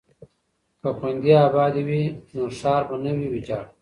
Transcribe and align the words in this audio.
که 0.81 0.89
خویندې 0.97 1.33
ابادې 1.47 1.81
وي 1.87 2.03
نو 2.35 2.43
ښار 2.57 2.81
به 2.89 2.95
نه 3.03 3.11
وي 3.17 3.27
ویجاړ. 3.29 3.63